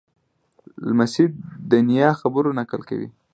[0.87, 1.25] لمسی
[1.71, 3.09] د نیا د خبرو نقل کوي.